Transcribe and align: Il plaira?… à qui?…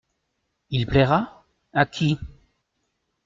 Il 0.71 0.87
plaira?… 0.87 1.45
à 1.73 1.85
qui?… 1.85 2.17